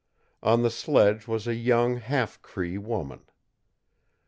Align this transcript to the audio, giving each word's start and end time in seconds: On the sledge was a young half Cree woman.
On 0.41 0.63
the 0.63 0.71
sledge 0.71 1.27
was 1.27 1.45
a 1.45 1.53
young 1.53 1.97
half 1.97 2.41
Cree 2.41 2.79
woman. 2.79 3.25